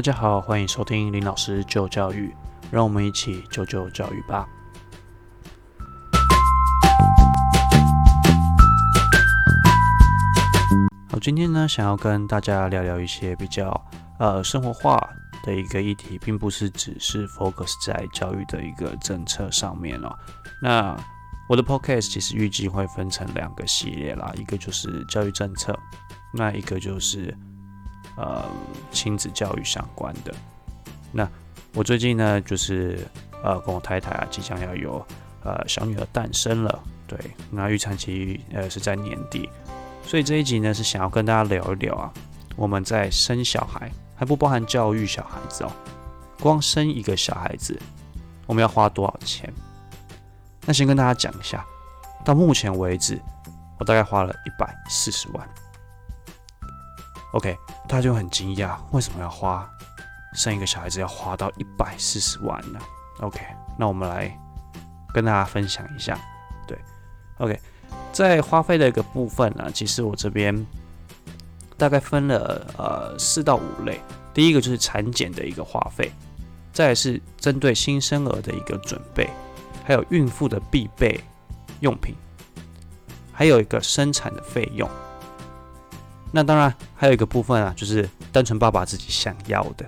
[0.00, 2.34] 大家好，欢迎收听林老师救教育，
[2.70, 4.48] 让我们一起救救教育吧。
[11.10, 13.78] 好，今天呢，想要跟大家聊聊一些比较
[14.18, 14.98] 呃生活化
[15.44, 20.18] 的一个议题，并不是只是 focus 在教育的一个政策上面哦。
[20.62, 20.96] 那
[21.46, 25.78] 我的 podcast 其实预计会分成两个系列啦，一个就是教育政策，
[26.32, 27.36] 那一个就是
[28.20, 28.44] 呃
[28.92, 30.34] 亲子教育相关的。
[31.10, 31.26] 那
[31.72, 32.98] 我最近呢，就是
[33.42, 35.04] 呃跟我太太啊，即将要有
[35.42, 37.18] 呃小女儿诞生了，对，
[37.50, 39.48] 那预产期呃是在年底，
[40.04, 42.12] 所以这一集呢是想要跟大家聊一聊啊，
[42.56, 45.72] 我们在生小孩还不包含教育小孩子哦，
[46.40, 47.80] 光生一个小孩子，
[48.46, 49.52] 我们要花多少钱？
[50.66, 51.64] 那先跟大家讲一下，
[52.24, 53.18] 到目前为止，
[53.78, 55.48] 我大概花了一百四十万。
[57.32, 59.68] OK，大家就很惊讶，为什么要花
[60.34, 62.80] 生一个小孩子要花到一百四十万呢
[63.20, 63.40] ？OK，
[63.78, 64.36] 那我们来
[65.14, 66.18] 跟大家分享一下。
[66.66, 66.78] 对
[67.38, 67.58] ，OK，
[68.12, 70.66] 在花费的一个部分呢，其实我这边
[71.76, 74.00] 大概分了呃四到五类。
[74.32, 76.12] 第一个就是产检的一个花费，
[76.72, 79.28] 再是针对新生儿的一个准备。
[79.84, 81.18] 还有孕妇的必备
[81.80, 82.14] 用品，
[83.32, 84.88] 还有一个生产的费用。
[86.32, 89.86] 那当然还有一个部分啊，就是单纯爸爸自己想要的。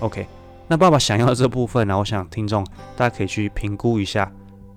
[0.00, 0.26] OK，
[0.68, 4.30] 那爸爸想要的这部分呢，我想听众大家可以去评估一下，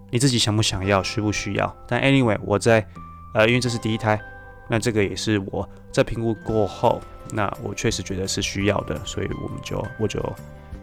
[0.09, 1.75] 你自己想不想要，需不需要。
[1.87, 2.85] 但 anyway，我在
[3.33, 4.19] 呃，因为这是第一胎，
[4.67, 10.21] 那这个也是我在评估过后，那我确实觉得是需要的，所以我们就我就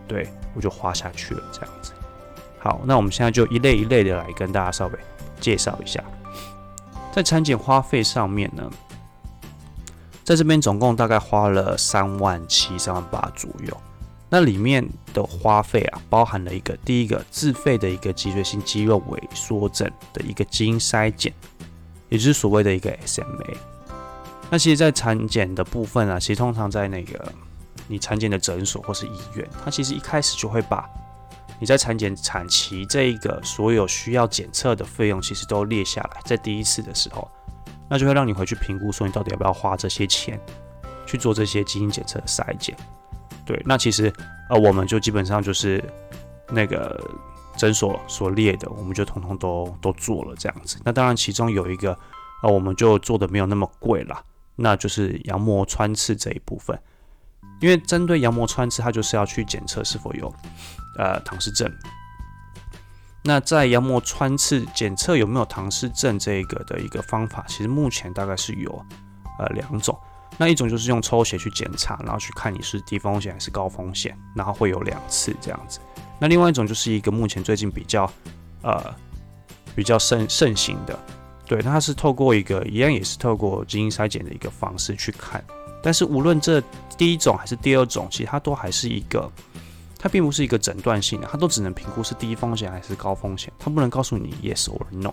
[0.06, 1.92] 对我就花下去了，这样子。
[2.58, 4.98] 好，那我们现在就一类一类的来跟大家稍微
[5.40, 6.02] 介绍一下，
[7.12, 8.70] 在产检花费上面呢，
[10.26, 13.80] 在这边总共大概花了三万七、三万八左右。
[14.28, 21.32] 那里面的花费啊，包含了一个第一个自费的一个脊椎性肌肉萎缩症的一个基因筛检，
[22.08, 23.56] 也就是所谓的一个 SMA。
[24.50, 27.32] 那其实，在产检的部分啊，其实通常在那个
[27.86, 30.90] 你产检的诊所或是医院，它其实一开始就会把
[31.60, 37.30] 你在产检产期这一个所有需要检测的费用，其实都列下来，在第一次的时候，
[37.88, 40.40] 那就会让你回去评估，说你到底要不要花这些钱
[41.06, 42.76] 去做这些基因检测筛检。
[43.44, 44.12] 对，那其实
[44.50, 45.82] 呃，我们就基本上就是
[46.50, 47.00] 那个
[47.56, 50.78] 诊所所列的，我们就通通都都做了这样子。
[50.84, 51.96] 那当然，其中有一个
[52.42, 54.22] 呃，我们就做的没有那么贵啦，
[54.56, 56.76] 那就是羊膜穿刺这一部分。
[57.60, 60.32] 因为针对羊膜穿刺，它就是要去检测是否有
[60.98, 61.72] 呃唐氏症。
[63.26, 68.70] 那在羊膜穿刺检测有没有唐氏症这个的一个方法，其实目前大概是有
[69.40, 69.98] 呃两种。
[70.38, 75.80] 那一种就是用抽血去检查，然后去看你是低风险还是高风险，然后会有两次这样子。
[76.20, 78.08] 那另外一种就是一个目前最近比较
[78.62, 78.94] 呃
[79.74, 80.96] 比较盛盛行的，
[81.46, 85.42] 对，它是透过一个一样也是透过基因筛检的一个方式去看。
[85.82, 86.62] 但是无论这
[86.96, 89.30] 第一种还是第二种，其实它都还是一个，
[90.06, 95.12] 它并不是一个诊断性的，它都只能评估是低风险还是高风险，它不能告诉你 yes or no。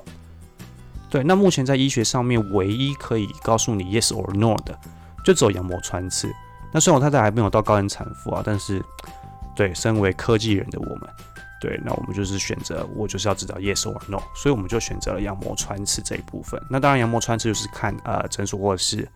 [1.09, 4.77] 对，那目前在医学上面唯一可以告诉你 yes or no 的，
[5.25, 6.31] 就只有羊膜穿刺。
[6.71, 8.83] 那虽然我太太还没有到高龄产妇啊，但是
[9.55, 11.09] 对身为科技人的我们，
[11.59, 16.61] 对，那我们就是选择我就是要知道 yes or no，所以我们就选择了羊膜穿刺这一部分。
[16.69, 19.07] 那当然，羊膜穿刺就是看呃诊所或者是。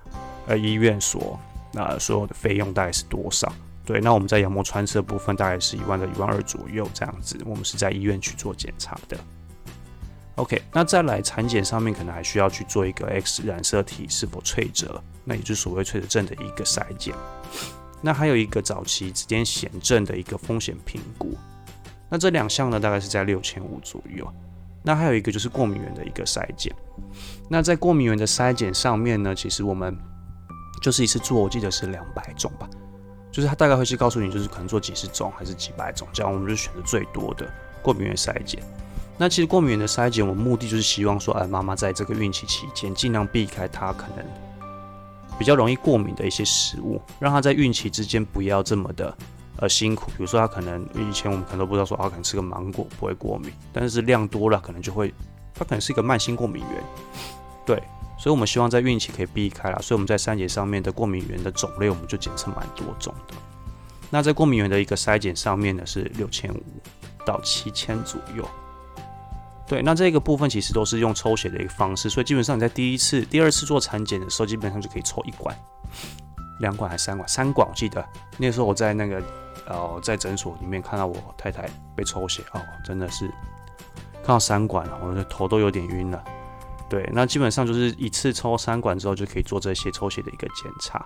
[0.50, 1.38] 呃，医院所
[1.74, 3.52] 那所有的费用大概是多少？
[3.88, 7.40] 对，那我们在羊膜穿刺的部分大概是一万到一万二左右这样子。
[7.46, 9.18] 我们是在医院去做检查的。
[10.36, 17.16] OK，那再来产检上面可能还需要去做一个 X 染色体是否脆折，那也就是所谓脆折症的一个筛检。
[18.02, 21.34] 那还有一个早期之间显症的一个风险评估。
[22.10, 24.30] 那这两项呢，大概是在六千五左右。
[24.84, 26.76] 那还有一个就是过敏源的一个筛检。
[27.50, 29.98] 那在过敏源的筛检上面呢，其实我们
[30.82, 32.70] 就是一次做，我记得是两百种吧，
[33.38, 37.48] 就是他大概会去告诉你，就是可能做几十种还是几百种，这样我们就选择最多的
[37.84, 38.60] 过敏原筛检。
[39.16, 44.26] 那其实过敏原的筛检，我们目的就是希望说，哎，妈妈在这个孕期期间尽量避开她可能
[45.38, 49.16] 比较容易过敏的一些食物，让她在孕期之间不要这么的
[49.58, 50.08] 呃辛苦。
[50.08, 55.14] 比如说她可能以前我们可能都不知道说，啊，可能吃个芒果不会过敏，但是量多了可能就会，
[55.54, 56.84] 它可能是一个慢性过敏源，
[57.68, 57.84] 对。
[58.18, 59.78] 所以，我们希望在孕期可以避开啦。
[59.82, 63.36] 所以我们在筛检上面的过敏源的种类，我们就检测蛮多种的。
[64.10, 66.64] 那在过敏源的一个筛检上面呢，是六千五
[67.26, 68.48] 到七千左右。
[69.68, 75.54] 对，那这个部分其实都是用抽血的一个方式，所以基本上你在第一次、第二次做产检的时候，基本上就可以抽一管、
[76.62, 77.28] 两管还是三管？
[77.28, 78.04] 三管，我记得
[78.38, 79.22] 那时候我在那个
[79.68, 83.28] 呃，在诊所里面看到我太太被抽血哦，真的是
[84.24, 86.24] 看到三管了，我的头都有点晕了。
[86.90, 91.06] 对，那基本上就是一次抽三管之后就可以做这些抽血的一个检查，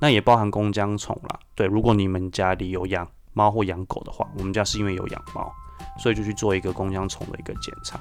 [0.00, 1.38] 那也包含弓浆虫啦。
[1.54, 5.52] 对，如果你们家里有养猫或养狗的话，我们家是因为有养猫，
[5.98, 8.00] 所以就去做一个弓浆虫的一个检查。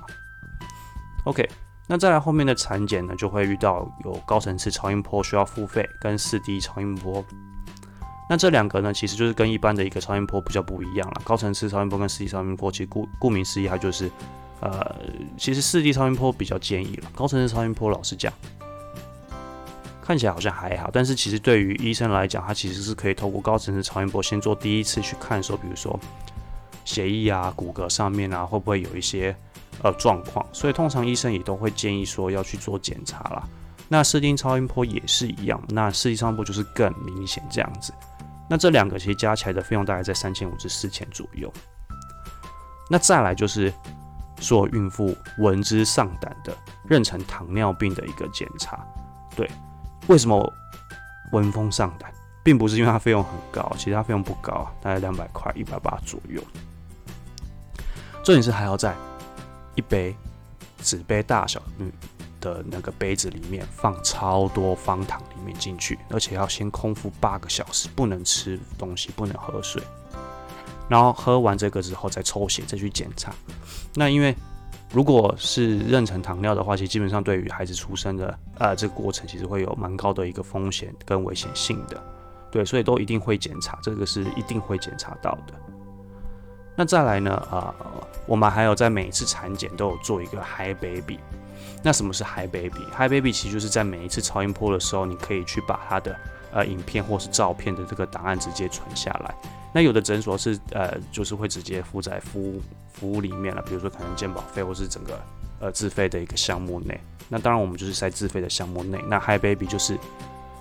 [1.25, 1.45] OK，
[1.85, 7.21] 那再来后面的产检呢，就会遇到有高层次超音波需要付费，跟四 D 超音波。
[8.29, 11.21] 那这两个呢，其实就是跟一般的一个超音波比较不一样了。
[11.25, 14.09] 高层次超音波跟四 D 超音波，其实顾顾名思义，它就是。
[14.59, 14.95] 呃，
[15.37, 18.33] 其实四 D 超音波比较建议了，高层次超音波老实讲，
[20.01, 25.99] 看起来好像还好，但是其实对于医生来讲，他其实是可以透过高层次超音波先做第一次去看，说比如说
[26.85, 29.35] 血液啊、骨骼上面啊会不会有一些
[29.83, 33.47] 呃状况，所以通常医生也都会建议说要去做检查啦。
[33.87, 37.93] 那四 D 超音波也是一样，那四 D 超音波就是更明显这样子。
[38.49, 41.53] 那这两个其实加起来的费用大概在三千五至四千左右。
[42.89, 43.71] 那再来就是。
[44.37, 46.55] 做孕妇闻之丧胆的
[46.89, 48.85] 妊娠糖尿病的一个检查，
[49.35, 49.49] 对，
[50.07, 50.53] 为什么
[51.31, 52.11] 闻风丧胆，
[52.43, 56.41] 并不是因为它费用很高，其实它费用不高，大概两百块，一百八左右。
[58.23, 58.95] 重点是还要在
[59.75, 60.15] 一杯
[60.81, 61.61] 纸杯大小
[62.39, 69.81] 的那个杯子里面放超多方糖里面进去，而且要先空腹八个小时，不能吃东西，不能喝水。
[70.89, 73.33] 然后喝完这个之后再抽血再去检查，
[73.95, 74.35] 那因为
[74.93, 82.01] 如果是妊娠糖尿的话，其实基本上对于孩子出生的呃这个过程，其实会有蛮高的一个风险跟危险性的，
[82.49, 85.53] 对，所以都一定会检查，这个是一定会检查到的。
[86.75, 87.73] 那再来呢，啊，
[88.25, 91.19] 我们还有在每一次产检都有做一个 Hi Baby，
[91.83, 96.15] 那什么是 Hi Baby？Hi Baby 其实就是在每一次超音波的时候，你可以去把它的
[96.51, 99.35] 呃影片或是照片的这个档案直接存下来。
[99.73, 102.61] 那有的诊所是呃，就是会直接附在服务
[102.91, 105.19] 服务里面了，比如说可能健保费或是整个
[105.59, 106.99] 呃自费的一个项目内。
[107.29, 109.03] 那当然我们就是在自费的项目内。
[109.07, 109.97] 那 Hi Baby 就是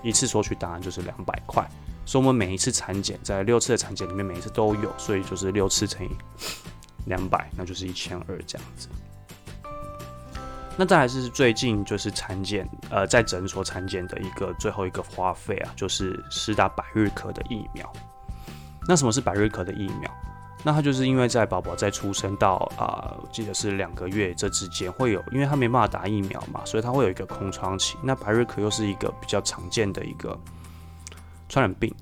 [0.03, 1.67] 一次索取档案就是两百块，
[2.05, 6.11] 所以我们每一次产检在六次的产检里面每一次都有，所以就是六次乘以
[7.07, 8.89] 两百，那就是一千二这样子。
[10.77, 17.91] 那再来是最近就是产检呃在诊所产检的一个最后一个花费啊，就是施打百日咳的疫苗。
[18.87, 20.11] 那什么是百日咳的疫苗？
[20.63, 27.97] 那它就是因为在宝宝在出生到啊，记得是两个月这之间会有，因为他没办法打疫苗嘛，所以他会有一个空窗期。
[28.03, 30.37] 那百日咳又是一个比较常见的一个
[31.49, 31.95] 传染病，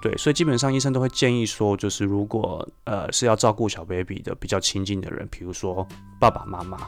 [0.00, 5.86] 对，所以基本上医生都会建议说，就是如果呃是要照顾小 baby 的比较亲近的人，比如说
[6.20, 6.78] 爸爸妈妈，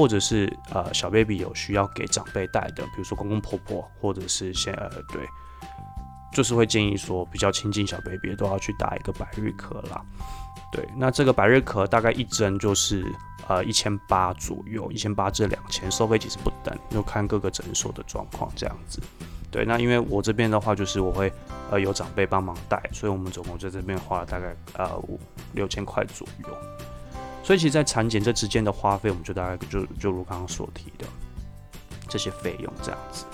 [0.00, 5.20] 或者是呃小 baby 有需要给长辈带的，比如说公公婆婆，或者是先呃对。
[6.32, 10.00] 就是会建议说，比较亲近小 baby 都要去打一个百日咳啦。
[10.72, 13.04] 对，那这个百日咳大概一针就是
[13.48, 19.02] 呃一千八左右，一千八至两千，收费其实不等，就看各个诊所的状况这样子。
[19.50, 21.32] 对，那因为我这边的话，就是我会
[21.68, 25.18] 呃有长辈帮忙带，所以我们总共在这边花了大概呃五
[25.52, 26.56] 六千块左右。
[27.50, 31.04] 所以其实，在产检这之间的花费，我们就大概就就如刚刚所提的
[32.08, 33.24] 这些费用这样子。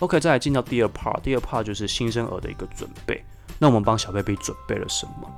[0.00, 3.24] OK，再来进到第二 part，第二 part 就是新生儿的一个准备。
[3.60, 5.30] 那我们帮小 baby 准备了什么？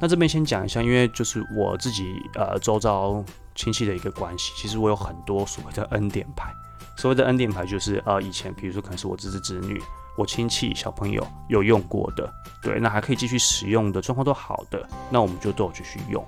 [0.00, 3.22] 那这边先讲一下，因为就是我自己呃周遭
[3.54, 6.54] 亲戚的一个关系，其实我有很多所谓的恩典牌。
[6.96, 9.78] 所谓的恩典牌就是呃以前比如说可能是我侄子侄女、
[10.16, 12.32] 我亲戚小朋友有用过的，
[12.62, 16.26] 对，那还可以继续使用的状况都好的，那我们就都有继续用。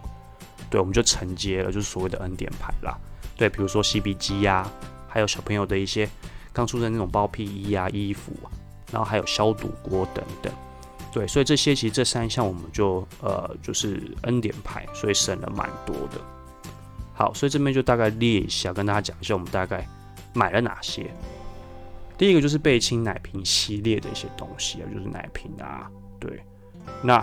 [0.70, 2.98] 对，我们就承接了，就是所谓的恩典牌啦。
[3.36, 4.70] 对，比如说 CB 机呀，
[5.08, 6.08] 还有小朋友的一些。
[6.52, 8.48] 刚出生那种包屁衣啊、衣服啊，
[8.90, 10.50] 然后还有消毒锅等等，
[11.12, 16.18] 对，所以这些其实这三项我们就呃就是恩典牌，所以省了蛮多的。
[17.12, 19.86] 好，所以这边就大概列一下，跟大家讲一下我们大概
[20.32, 21.10] 买了哪些。
[22.16, 26.42] 第一个就是贝亲奶瓶系列的一些东西啊，就是奶瓶啊，对，
[27.02, 27.22] 那。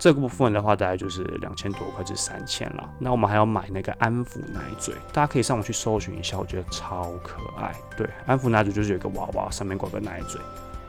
[0.00, 2.90] 这个部分的话，大概就是两千多块至三千了。
[2.98, 7.74] 那我们还要买那个安抚奶嘴，大家可以上网去搜寻一下，我觉得超可爱。
[7.98, 10.40] 对，安抚奶嘴就是有一个娃娃，上面挂个奶嘴。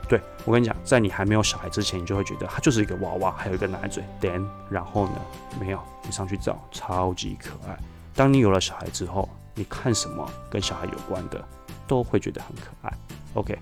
[0.08, 4.02] 对我跟你讲，在你还没有小孩之前，你就会觉得它就是一个娃娃，还有一个奶嘴。
[4.18, 5.20] Then，然后呢，
[5.60, 7.78] 没有，你上去找，超级可爱。
[8.14, 11.42] 当你有了小孩之后，你看什么跟小孩有关的，
[11.86, 12.92] 都会觉得很可爱。
[13.34, 13.58] OK，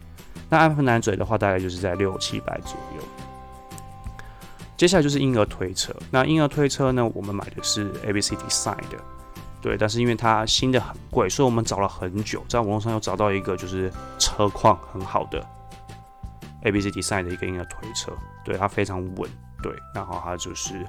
[0.48, 3.02] 那安抚奶嘴的话，大概就是在六七百左右。
[4.80, 5.94] 接下来就是婴儿推车。
[6.10, 7.06] 那婴儿推车呢？
[7.14, 8.96] 我们买的是 A B C Design 的，
[9.60, 9.76] 对。
[9.76, 15.46] 但是因为它新的很贵，所以我们找了很久，在网络上又找到一个就是车况很好的
[16.62, 18.10] A B C Design 的一个婴儿推车，
[18.42, 19.30] 对它非常稳，
[19.62, 20.82] 对，然后它就是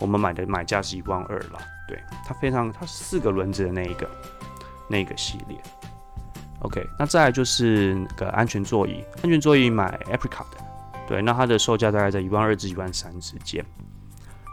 [0.00, 4.08] 我们买的买价是一万二了，对，它非常它四个轮子的那一个
[4.88, 5.58] 那个系列。
[6.60, 10.63] OK，那再来就是那个安全座椅，安全座椅买 Africa 的，
[11.06, 13.64] 对，那它的售价大概在一万二至一万三之间。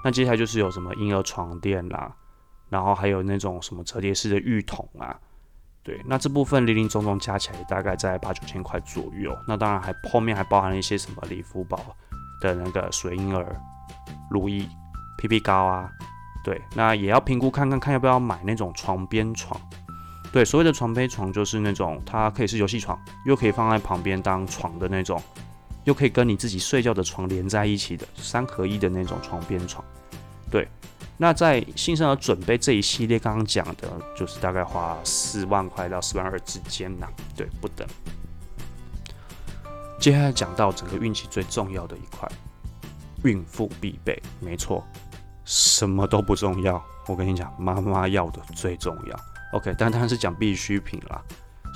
[0.04, 2.12] 那接下来就是有什么婴儿床垫啦，
[2.70, 5.16] 然后还有那种什么折叠式的浴桶啊，
[5.84, 9.38] 对，那这部分零零总总加起来大概在八九千块左右。
[9.48, 11.80] 那当然还后面还包含了一些什么礼福宝
[12.42, 13.56] 的那个水婴儿、
[14.30, 14.68] 乳液、
[15.20, 15.90] PP 膏啊，
[16.44, 19.60] 对，那也要评估看看看要不要买那种床边床。
[20.32, 25.22] 对，所谓的床边床就是那种它可以是游戏床，又可以放在旁边当床的那种，
[25.84, 29.84] 又可以跟你自己睡觉的床连在一起的三合一的那种床边床。
[30.50, 30.68] 对，
[31.18, 37.88] 那在新生儿准备这一系列，刚刚讲的就是大概花四万块到四万二之间呐，对，不等。
[40.00, 42.28] 接下来讲到整个孕期最重要的一块，
[43.24, 44.84] 孕妇必备，没错，
[45.46, 49.20] 什么都不重要，我跟你讲，妈妈要的最重要。
[49.54, 51.22] OK，但当然是讲必需品啦，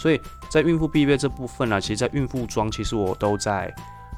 [0.05, 3.73] 所以在孕妇必备这部分呢，其实，在孕妇装，其实我都在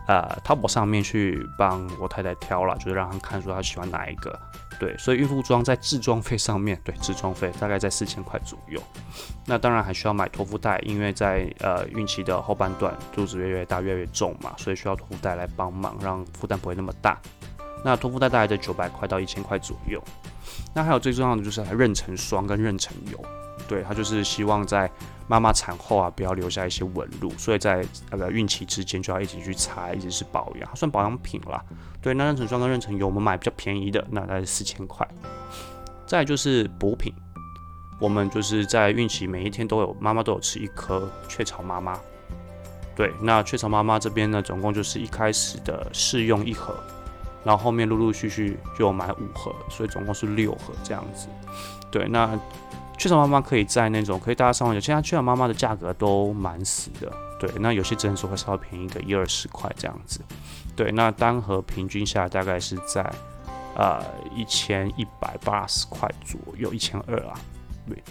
[0.05, 4.37] 呃淘宝上面去帮我太太挑了，就是让她看说她喜欢哪一个。
[4.81, 8.81] 对，所以孕妇装在制装费上面，对，制装费大概在四千块左右。
[9.45, 17.17] 那当然还需要买托腹带，因为在呃孕期的后半段，肚子越来越大，越来越重嘛，所以需要托腹带来帮忙，让负担不会那么大。
[17.81, 20.03] 那托腹带大概在九百块到一千块左右。
[20.73, 23.23] 那还有最重要的就是妊娠霜跟妊娠油。
[23.67, 24.89] 对他就是希望在
[25.27, 31.61] 妈妈产后啊，不要留下一些纹路，所以在那个孕期之间就要一起去擦，一直是保养，算保养品啦。
[32.01, 35.05] 对，那妊娠霜跟妊娠油我们买比较便宜的，那大概是四千块。
[36.05, 37.13] 再就是补品，
[37.99, 41.99] 我们就是在孕期每一天都有妈妈都有吃一颗雀巢妈妈。
[42.95, 46.73] 对，那雀巢妈妈这边呢，总共就是一开始的试用一盒，
[47.43, 51.27] 然后后面陆陆续续就买五盒，所以总共是六盒这样子。
[51.91, 52.39] 对，那。
[52.97, 60.19] 雀巢妈妈可以在那种可以大家上网有，现在雀巢妈妈的价格都蛮死的，对，那有些诊所会稍微便宜个一二十块这样子，
[60.75, 63.03] 对，那单盒平均下来大概是在
[63.75, 64.03] 呃
[64.35, 67.39] 一千一百八十块左右，一千二啊，
[67.87, 68.03] 对，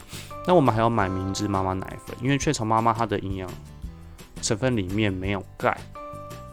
[0.47, 3.51] 那我们还要买明治妈妈奶粉，因为雀巢妈妈它的营养
[4.41, 5.77] 成分里面没有钙。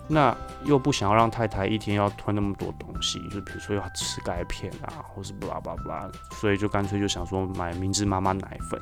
[0.08, 8.82] 那又不想要让太太一天要吞那么多东西，就比如说要吃钙片啊，或是布拉布拉布拉，所以就干脆就想说买明治妈妈奶粉。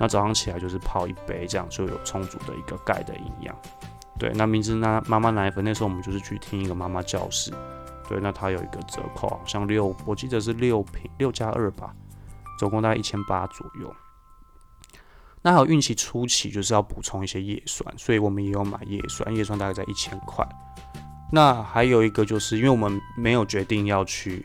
[0.00, 3.54] 那早上起来就是泡一杯，这样就有充足的一个钙的营养。
[4.18, 7.52] 对，那明治那妈妈奶粉那时候我们就是去听一个妈妈教室，
[8.08, 11.92] 对，那它有一个折扣，好像六，我记得是六瓶六加二吧，
[12.58, 13.94] 总共大概一千八左右。
[15.42, 20.46] 那还有孕期初期就是要补充一些叶酸，所以我们也有买叶酸，叶酸大概在一千块。
[21.30, 24.44] 那还有一个就是因为我们没有决定要去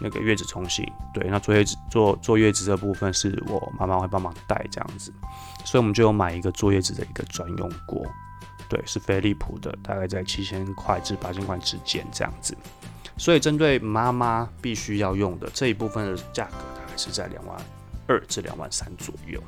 [0.00, 5.12] 那个月子中心，对，那坐月子坐坐月子这部分是我妈妈会帮忙带这样子，
[5.64, 8.04] 所以我们就有买一个坐月子的一个专用锅，
[8.68, 12.56] 对，是飞利浦的，大概在七千块至八千块之间这样子。
[13.18, 17.56] 所以针对妈妈必须要用的这一部分的价格大概是在两万
[18.06, 19.42] 二至两万三左右。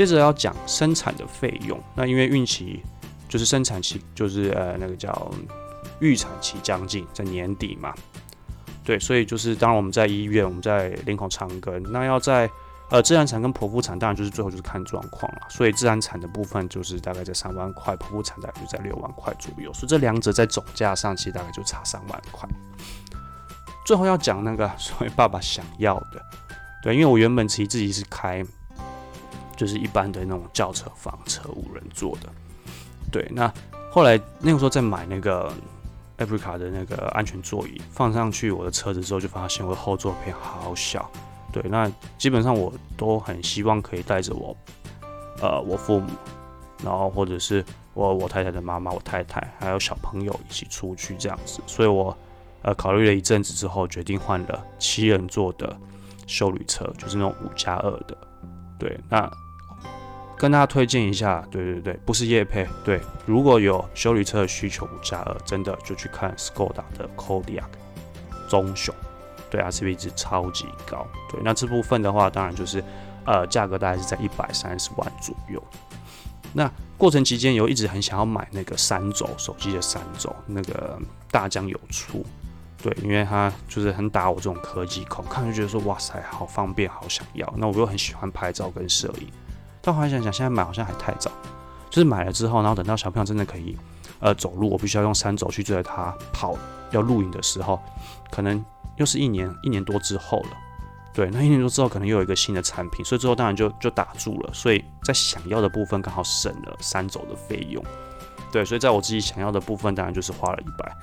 [0.00, 2.82] 接着要讲生产的费用，那因为孕期
[3.28, 5.30] 就是生产期，就是呃那个叫
[5.98, 7.92] 预产期将近在年底嘛，
[8.82, 12.48] 对，所以就是当然我们在医院，我们在林口长庚，那要在
[12.88, 22.48] 呃自然产跟剖腹产，当然就是最后就是看状况了，所以自然产的部分就是大概在三万块，剖腹产大概就在六万块左右，所以这两者在总价上其实大概就差三万块。
[23.84, 26.22] 最后要讲那个所谓爸爸想要的，
[26.82, 28.42] 对，因为我原本其实自己是开。
[29.60, 32.30] 就是一般的那种轿车房车五人座的，
[33.12, 33.30] 对。
[33.30, 33.52] 那
[33.92, 35.52] 后来那个时候在买那个
[36.16, 41.10] Africa 的那个安全座椅放上去我的车子之后，就发现我的后座片好小。
[41.52, 44.56] 对，那基本上我都很希望可以带着我，
[45.42, 46.08] 呃，我父母，
[46.82, 47.62] 然后或者是
[47.92, 51.60] 我我太太的妈妈、我太太还有小朋友一起出去这样子。
[51.66, 52.16] 所以我
[52.62, 55.76] 呃考虑了一阵子之后，决定换了七人座的
[56.26, 58.16] 修旅车，就是那种五加二的。
[58.78, 59.30] 对，那。
[60.40, 67.62] 跟大家推荐一下，对对对，不是叶配，对，如果有修理车的需求，五加二，真的就去看 Skoda 的 Kodiaq
[68.48, 68.94] 中雄，
[69.50, 72.82] 对啊，CP 值超级高，对，那这部分的话，当然就是
[73.26, 75.62] 呃，价格大概是在一百三十万左右。
[76.54, 80.98] 那过程期间有一直很想要买那个三轴手机的三轴，那个
[81.30, 82.24] 大疆有出，
[82.82, 87.52] 对，因为它就是很打我这种科技控，看就觉得说哇塞，好方便，好想要。
[87.58, 89.28] 那我又很喜欢拍照跟摄影。
[89.82, 91.30] 但后来想想，现在买好像还太早。
[91.88, 93.76] 就是买了之后，然后等到小朋友真的可以
[94.20, 96.56] 呃走路，我必须要用三轴去追着他跑，
[96.92, 97.80] 要录影的时候，
[98.30, 98.64] 可能
[98.96, 100.50] 又是一年一年多之后了。
[101.12, 104.50] 对，那一年多之后可能又有一个新的产品，所以最后当然就就打住了。
[104.52, 107.84] 所以在想要的部分刚好省了三轴的费用。
[108.52, 110.96] 对，所以在我自己想要的部分，当然就是花了一百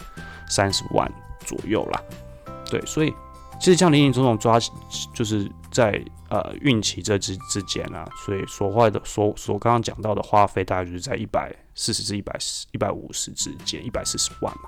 [0.49, 1.11] 三十万
[1.45, 2.01] 左右啦。
[2.69, 3.13] 对，所以
[3.59, 4.57] 其实这样林林总总抓，
[5.13, 14.63] 就是在呃孕期这之之间啊，所以所花的所所刚刚讲到的花费，大概就是在一百四十至一百十一百五十之间，一百四十万嘛。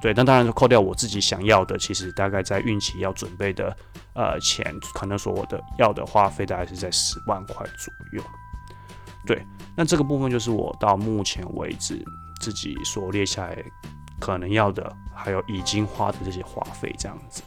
[0.00, 3.76] 对，那当然扣掉我自己想要的，其实大概在孕期要准备的
[4.14, 4.64] 呃钱，
[4.94, 8.22] 可能说我的要的花费大概是在十万块左右。
[9.26, 9.44] 对，
[9.76, 12.02] 那这个部分就是我到目前为止
[12.40, 13.62] 自己所列下来
[14.18, 17.42] 可能要的，还有已经花的这些花费这样子。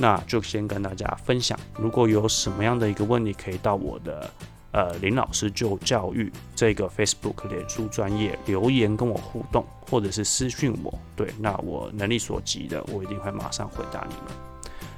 [0.00, 4.28] 那就先跟大家分享，如果有什么样的一个问题，可以到我的。
[4.72, 14.32] 呃，林老师就教育这个 Facebook 脸书专业留言跟我互动，或者是私讯我，对，那我能力所及的，我一定会马上回答你们。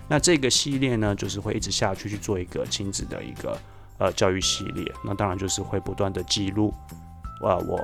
[0.06, 3.58] 那这个系列呢，就是会一直下去去做一个亲子的一个
[3.96, 6.74] 呃教育系列，那当然就是会不断的记录，
[7.42, 7.80] 呃，我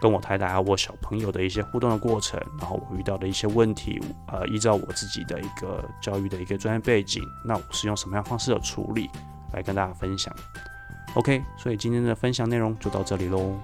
[0.00, 9.10] 跟我太太还有我小朋友的一些互动的过程，然后我遇到的一些问题，呃，依照我自己的一个教育的一个专业背景，那我是用什么样方式的处理
[9.52, 10.34] 来跟大家分享。
[11.14, 13.54] OK，所以今天的分享内容就到这里喽。